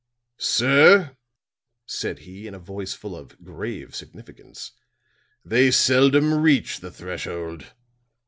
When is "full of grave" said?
2.95-3.95